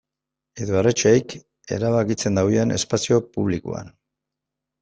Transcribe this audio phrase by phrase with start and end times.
[0.65, 0.79] Edo
[1.09, 1.35] haiek
[1.77, 3.93] erabakitzen duten espazio publikoan.